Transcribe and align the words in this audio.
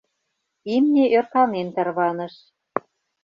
имне 0.75 1.05
ӧрканен 1.17 1.67
тарваныш. 1.75 2.33